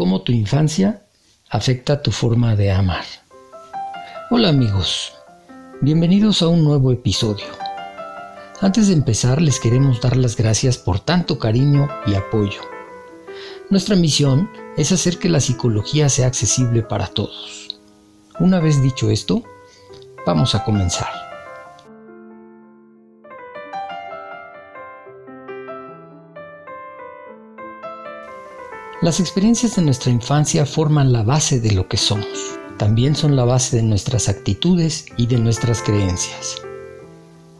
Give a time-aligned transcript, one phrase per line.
[0.00, 1.02] cómo tu infancia
[1.50, 3.04] afecta tu forma de amar.
[4.30, 5.12] Hola amigos,
[5.82, 7.44] bienvenidos a un nuevo episodio.
[8.62, 12.62] Antes de empezar les queremos dar las gracias por tanto cariño y apoyo.
[13.68, 17.78] Nuestra misión es hacer que la psicología sea accesible para todos.
[18.38, 19.42] Una vez dicho esto,
[20.24, 21.19] vamos a comenzar.
[29.02, 32.58] Las experiencias de nuestra infancia forman la base de lo que somos.
[32.76, 36.56] También son la base de nuestras actitudes y de nuestras creencias.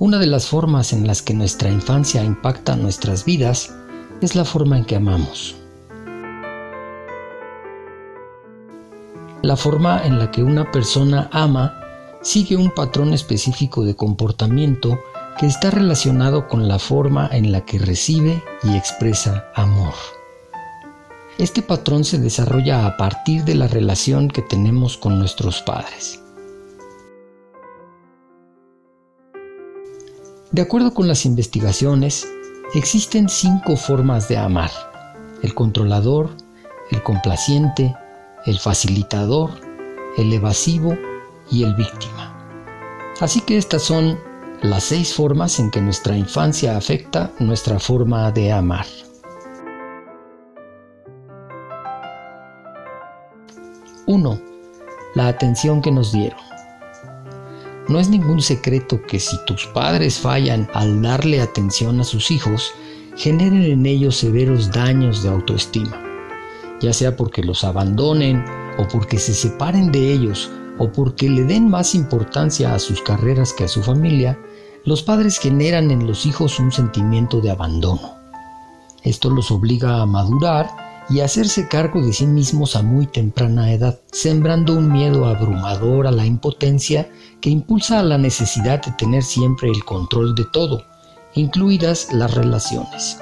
[0.00, 3.72] Una de las formas en las que nuestra infancia impacta nuestras vidas
[4.20, 5.54] es la forma en que amamos.
[9.42, 11.80] La forma en la que una persona ama
[12.20, 14.98] sigue un patrón específico de comportamiento
[15.38, 19.94] que está relacionado con la forma en la que recibe y expresa amor.
[21.38, 26.20] Este patrón se desarrolla a partir de la relación que tenemos con nuestros padres.
[30.50, 32.26] De acuerdo con las investigaciones,
[32.74, 34.72] existen cinco formas de amar.
[35.44, 36.30] El controlador,
[36.90, 37.94] el complaciente,
[38.44, 39.50] el facilitador,
[40.16, 40.98] el evasivo
[41.52, 42.34] y el víctima.
[43.20, 44.18] Así que estas son
[44.62, 48.86] las seis formas en que nuestra infancia afecta nuestra forma de amar.
[54.08, 54.40] 1.
[55.16, 56.38] La atención que nos dieron.
[57.88, 62.72] No es ningún secreto que si tus padres fallan al darle atención a sus hijos,
[63.16, 66.02] generen en ellos severos daños de autoestima,
[66.80, 68.42] ya sea porque los abandonen
[68.78, 73.52] o porque se separen de ellos o porque le den más importancia a sus carreras
[73.52, 74.38] que a su familia,
[74.86, 78.16] los padres generan en los hijos un sentimiento de abandono.
[79.02, 83.98] Esto los obliga a madurar y hacerse cargo de sí mismos a muy temprana edad,
[84.12, 87.08] sembrando un miedo abrumador a la impotencia
[87.40, 90.84] que impulsa a la necesidad de tener siempre el control de todo,
[91.34, 93.18] incluidas las relaciones.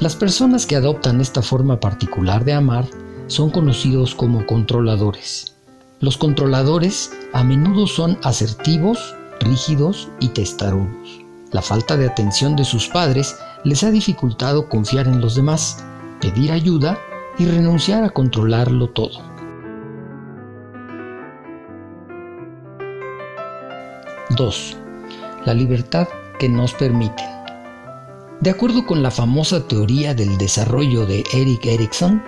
[0.00, 2.86] Las personas que adoptan esta forma particular de amar
[3.26, 5.56] son conocidos como controladores.
[6.00, 11.20] Los controladores a menudo son asertivos, rígidos y testarudos.
[11.50, 15.84] La falta de atención de sus padres les ha dificultado confiar en los demás,
[16.20, 16.98] pedir ayuda
[17.38, 19.20] y renunciar a controlarlo todo.
[24.36, 24.76] 2.
[25.46, 26.08] La libertad
[26.38, 27.26] que nos permiten.
[28.40, 32.22] De acuerdo con la famosa teoría del desarrollo de Eric Erikson,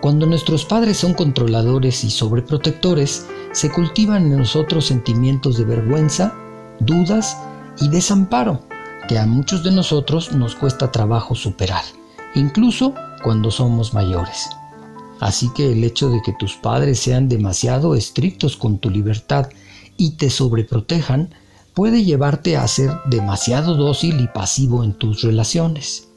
[0.00, 6.34] cuando nuestros padres son controladores y sobreprotectores, se cultivan en nosotros sentimientos de vergüenza,
[6.80, 7.38] dudas
[7.80, 8.62] y desamparo
[9.08, 11.84] que a muchos de nosotros nos cuesta trabajo superar,
[12.34, 14.48] incluso cuando somos mayores.
[15.20, 19.48] Así que el hecho de que tus padres sean demasiado estrictos con tu libertad
[19.96, 21.34] y te sobreprotejan
[21.74, 26.08] puede llevarte a ser demasiado dócil y pasivo en tus relaciones.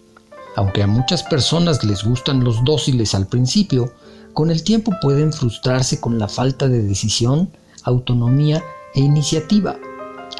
[0.56, 3.92] Aunque a muchas personas les gustan los dóciles al principio,
[4.34, 7.50] con el tiempo pueden frustrarse con la falta de decisión,
[7.84, 8.64] autonomía
[8.96, 9.78] e iniciativa,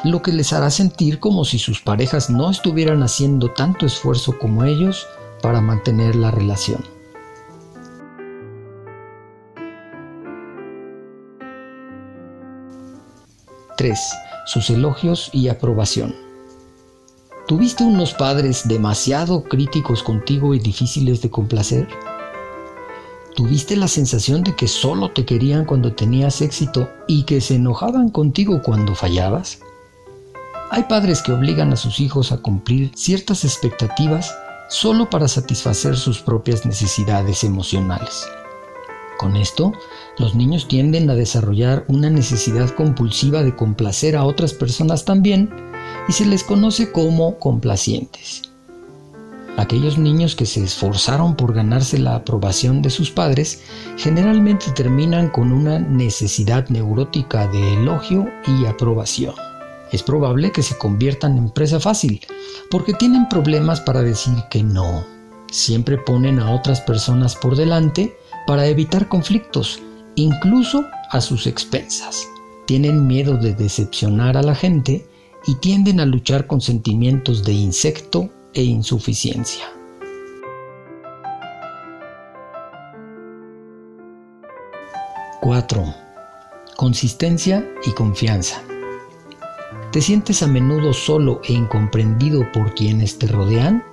[0.04, 4.64] lo que les hará sentir como si sus parejas no estuvieran haciendo tanto esfuerzo como
[4.64, 5.06] ellos
[5.44, 6.82] para mantener la relación.
[13.76, 13.98] (3)
[14.46, 16.14] Sus elogios y aprobación.
[17.46, 21.88] ¿Tuviste unos padres demasiado críticos contigo y difíciles de complacer?
[23.36, 28.08] ¿Tuviste la sensación de que solo te querían cuando tenías éxito y que se enojaban
[28.08, 29.58] contigo cuando fallabas?
[30.70, 34.34] Hay padres que obligan a sus hijos a cumplir ciertas expectativas
[34.68, 38.26] solo para satisfacer sus propias necesidades emocionales.
[39.18, 39.72] Con esto,
[40.18, 45.50] los niños tienden a desarrollar una necesidad compulsiva de complacer a otras personas también
[46.08, 48.42] y se les conoce como complacientes.
[49.56, 53.62] Aquellos niños que se esforzaron por ganarse la aprobación de sus padres
[53.96, 59.34] generalmente terminan con una necesidad neurótica de elogio y aprobación
[59.94, 62.20] es probable que se conviertan en presa fácil,
[62.68, 65.04] porque tienen problemas para decir que no.
[65.52, 69.80] Siempre ponen a otras personas por delante para evitar conflictos,
[70.16, 72.26] incluso a sus expensas.
[72.66, 75.06] Tienen miedo de decepcionar a la gente
[75.46, 79.64] y tienden a luchar con sentimientos de insecto e insuficiencia.
[85.40, 85.94] (4)
[86.76, 88.60] Consistencia y confianza.
[89.94, 93.84] ¿Te sientes a menudo solo e incomprendido por quienes te rodean?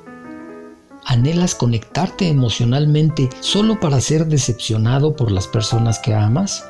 [1.05, 6.65] ¿Anhelas conectarte emocionalmente solo para ser decepcionado por las personas que amas?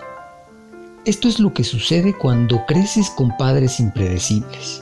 [1.06, 4.81] Esto es lo que sucede cuando creces con padres impredecibles,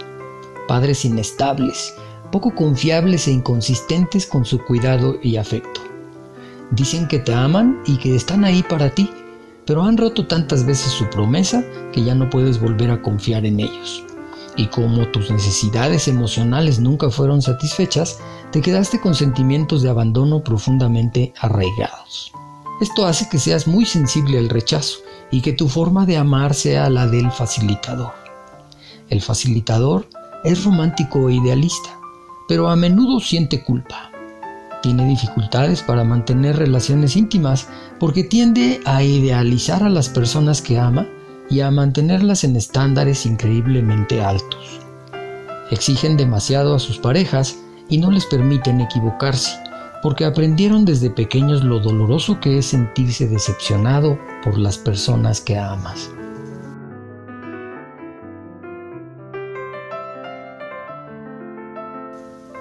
[0.68, 1.94] padres inestables,
[2.32, 5.82] poco confiables e inconsistentes con su cuidado y afecto.
[6.72, 9.12] Dicen que te aman y que están ahí para ti,
[9.68, 11.64] pero han roto tantas veces su promesa
[11.94, 14.09] que ya no puedes volver a confiar en ellos.
[14.60, 18.20] Y como tus necesidades emocionales nunca fueron satisfechas,
[18.52, 22.34] te quedaste con sentimientos de abandono profundamente arraigados.
[22.82, 24.98] Esto hace que seas muy sensible al rechazo
[25.32, 28.12] y que tu forma de amar sea la del facilitador.
[29.08, 30.10] El facilitador
[30.44, 31.98] es romántico e idealista,
[32.50, 34.12] pero a menudo siente culpa.
[34.82, 41.08] Tiene dificultades para mantener relaciones íntimas porque tiende a idealizar a las personas que ama
[41.50, 44.80] y a mantenerlas en estándares increíblemente altos.
[45.72, 47.58] Exigen demasiado a sus parejas
[47.90, 49.52] y no les permiten equivocarse
[50.02, 56.10] porque aprendieron desde pequeños lo doloroso que es sentirse decepcionado por las personas que amas.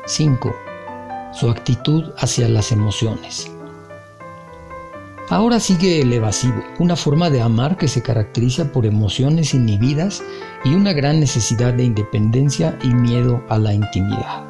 [0.07, 0.55] (5)
[1.33, 3.51] Su actitud hacia las emociones.
[5.31, 10.23] Ahora sigue el evasivo, una forma de amar que se caracteriza por emociones inhibidas
[10.65, 14.45] y una gran necesidad de independencia y miedo a la intimidad.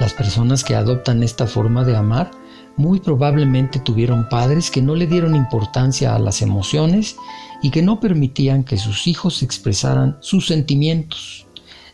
[0.00, 2.30] Las personas que adoptan esta forma de amar
[2.78, 7.16] muy probablemente tuvieron padres que no le dieron importancia a las emociones
[7.62, 11.46] y que no permitían que sus hijos expresaran sus sentimientos,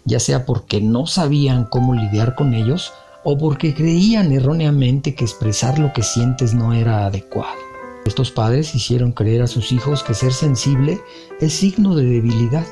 [0.05, 2.93] ya sea porque no sabían cómo lidiar con ellos
[3.25, 7.59] o porque creían erróneamente que expresar lo que sientes no era adecuado.
[8.07, 11.01] Estos padres hicieron creer a sus hijos que ser sensible
[11.41, 12.67] es signo de debilidad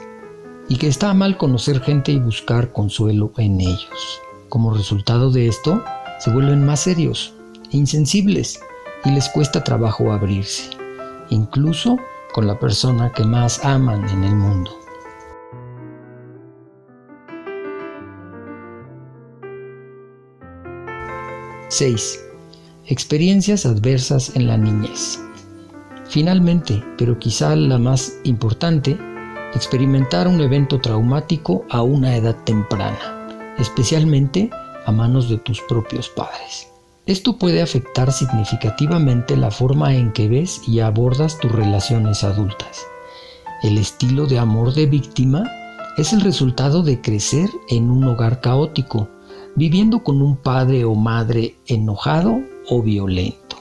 [0.68, 4.20] y que está mal conocer gente y buscar consuelo en ellos.
[4.48, 5.82] Como resultado de esto,
[6.20, 7.34] se vuelven más serios,
[7.70, 8.60] insensibles
[9.04, 10.70] y les cuesta trabajo abrirse,
[11.30, 11.98] incluso
[12.32, 14.85] con la persona que más aman en el mundo.
[21.68, 22.20] (6)
[22.86, 25.20] Experiencias adversas en la niñez.
[26.08, 28.96] Finalmente, pero quizá la más importante,
[29.54, 33.16] experimentar un evento traumático a una edad temprana
[33.58, 34.50] especialmente
[34.84, 36.68] a manos de tus propios padres.
[37.06, 42.86] Esto puede afectar significativamente la forma en que ves y abordas tus relaciones adultas.
[43.62, 45.44] El estilo de amor de víctima
[45.96, 49.08] es el resultado de crecer en un hogar caótico,
[49.56, 53.56] viviendo con un padre o madre enojado o violento.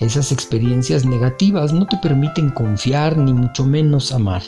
[0.00, 4.42] Esas experiencias negativas no te permiten confiar ni mucho menos amar.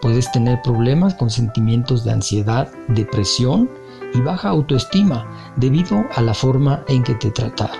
[0.00, 3.68] Puedes tener problemas con sentimientos de ansiedad, depresión
[4.14, 5.26] y baja autoestima
[5.56, 7.76] debido a la forma en que te trataron.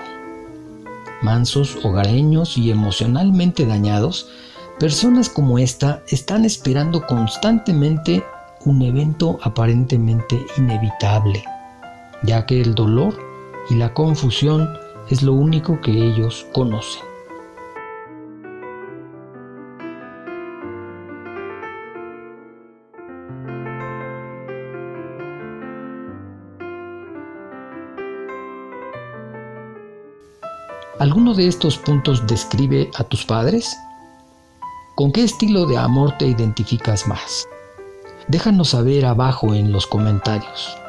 [1.23, 4.29] Mansos, hogareños y emocionalmente dañados,
[4.79, 8.23] personas como esta están esperando constantemente
[8.65, 11.43] un evento aparentemente inevitable,
[12.23, 13.15] ya que el dolor
[13.69, 14.69] y la confusión
[15.09, 17.03] es lo único que ellos conocen.
[30.97, 33.77] ¿Alguno de estos puntos describe a tus padres?
[34.95, 37.47] ¿Con qué estilo de amor te identificas más?
[38.29, 40.84] Déjanos saber abajo en los comentarios.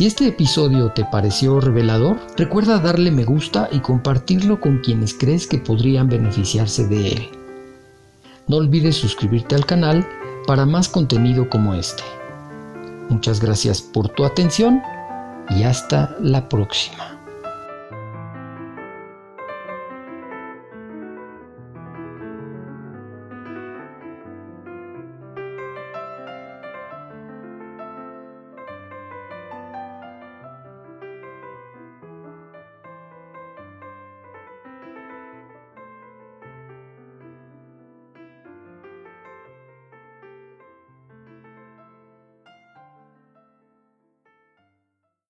[0.00, 5.46] Si este episodio te pareció revelador, recuerda darle me gusta y compartirlo con quienes crees
[5.46, 7.28] que podrían beneficiarse de él.
[8.48, 10.08] No olvides suscribirte al canal
[10.46, 12.02] para más contenido como este.
[13.10, 14.80] Muchas gracias por tu atención
[15.50, 17.19] y hasta la próxima.